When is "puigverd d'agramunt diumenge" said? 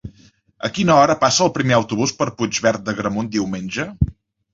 2.39-3.87